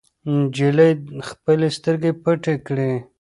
[0.37, 0.91] نجلۍ
[1.29, 2.91] خپلې سترګې پټې کړې.